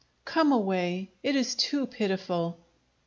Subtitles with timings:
[0.25, 1.09] "Come away.
[1.21, 2.57] It is too pitiful!"